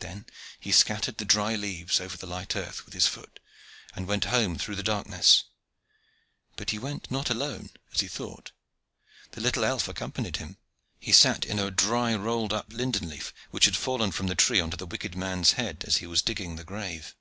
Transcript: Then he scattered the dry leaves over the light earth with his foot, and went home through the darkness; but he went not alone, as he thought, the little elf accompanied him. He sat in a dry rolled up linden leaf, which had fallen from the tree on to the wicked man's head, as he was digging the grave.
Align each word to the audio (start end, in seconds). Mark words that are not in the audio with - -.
Then 0.00 0.26
he 0.58 0.72
scattered 0.72 1.18
the 1.18 1.24
dry 1.24 1.54
leaves 1.54 2.00
over 2.00 2.16
the 2.16 2.26
light 2.26 2.56
earth 2.56 2.84
with 2.84 2.92
his 2.92 3.06
foot, 3.06 3.38
and 3.94 4.08
went 4.08 4.24
home 4.24 4.58
through 4.58 4.74
the 4.74 4.82
darkness; 4.82 5.44
but 6.56 6.70
he 6.70 6.78
went 6.80 7.08
not 7.08 7.30
alone, 7.30 7.70
as 7.94 8.00
he 8.00 8.08
thought, 8.08 8.50
the 9.30 9.40
little 9.40 9.64
elf 9.64 9.86
accompanied 9.86 10.38
him. 10.38 10.56
He 10.98 11.12
sat 11.12 11.44
in 11.44 11.60
a 11.60 11.70
dry 11.70 12.16
rolled 12.16 12.52
up 12.52 12.72
linden 12.72 13.08
leaf, 13.08 13.32
which 13.52 13.66
had 13.66 13.76
fallen 13.76 14.10
from 14.10 14.26
the 14.26 14.34
tree 14.34 14.58
on 14.58 14.72
to 14.72 14.76
the 14.76 14.86
wicked 14.86 15.14
man's 15.14 15.52
head, 15.52 15.84
as 15.86 15.98
he 15.98 16.06
was 16.08 16.20
digging 16.20 16.56
the 16.56 16.64
grave. 16.64 17.14